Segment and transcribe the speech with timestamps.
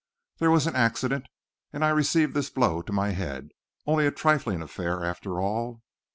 [0.39, 1.27] There was an accident
[1.71, 3.49] and I received this blow to my head
[3.85, 5.83] only a trifling affair, after all.